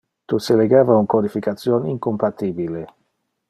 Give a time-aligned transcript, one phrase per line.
[0.31, 2.85] Tu seligeva un codification incompatibile.